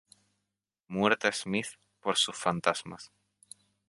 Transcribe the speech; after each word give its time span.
Muerta 0.87 1.31
Smith 1.31 1.77
por 1.99 2.17
sus 2.17 2.35
fantasmas". 2.35 3.11